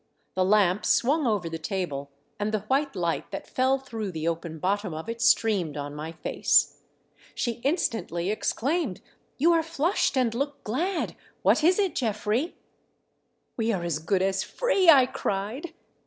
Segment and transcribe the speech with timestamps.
[0.33, 2.09] The lamp swung over the table
[2.39, 6.11] and the white light that fell through the open bottom of it streamed on my
[6.11, 6.81] face.
[7.35, 9.01] She instantly exclaimed:
[9.37, 11.15] "You are flushed and look glad!
[11.43, 12.55] What is it, Geoffrey.'""
[13.57, 15.71] We are as good as free!" I cried.